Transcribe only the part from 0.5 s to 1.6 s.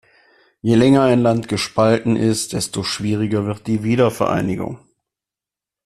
Je länger ein Land